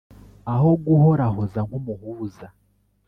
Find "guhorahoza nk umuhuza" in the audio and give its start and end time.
0.85-2.47